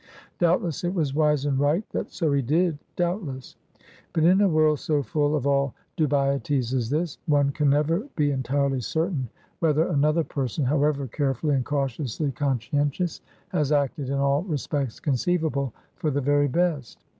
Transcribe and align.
Doubtless, 0.39 0.83
it 0.83 0.95
was 0.95 1.13
wise 1.13 1.45
and 1.45 1.59
right 1.59 1.87
that 1.91 2.11
so 2.11 2.31
he 2.31 2.41
did; 2.41 2.79
doubtless: 2.95 3.55
but 4.13 4.23
in 4.23 4.41
a 4.41 4.49
world 4.49 4.79
so 4.79 5.03
full 5.03 5.35
of 5.35 5.45
all 5.45 5.75
dubieties 5.95 6.73
as 6.73 6.89
this, 6.89 7.19
one 7.27 7.51
can 7.51 7.69
never 7.69 8.07
be 8.15 8.31
entirely 8.31 8.79
certain 8.81 9.29
whether 9.59 9.85
another 9.87 10.23
person, 10.23 10.65
however 10.65 11.05
carefully 11.05 11.53
and 11.53 11.65
cautiously 11.65 12.31
conscientious, 12.31 13.21
has 13.49 13.71
acted 13.71 14.09
in 14.09 14.17
all 14.17 14.41
respects 14.41 14.99
conceivable 14.99 15.71
for 15.97 16.09
the 16.09 16.19
very 16.19 16.47
best. 16.47 17.05